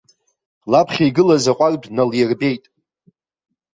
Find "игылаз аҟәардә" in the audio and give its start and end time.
1.09-1.87